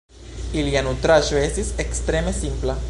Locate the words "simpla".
2.45-2.79